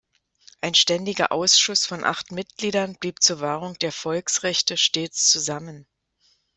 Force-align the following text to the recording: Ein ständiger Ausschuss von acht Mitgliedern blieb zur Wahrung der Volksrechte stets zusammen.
Ein 0.61 0.73
ständiger 0.73 1.31
Ausschuss 1.31 1.85
von 1.85 2.03
acht 2.05 2.31
Mitgliedern 2.31 2.95
blieb 2.95 3.21
zur 3.21 3.39
Wahrung 3.39 3.77
der 3.77 3.91
Volksrechte 3.91 4.75
stets 4.75 5.29
zusammen. 5.29 5.85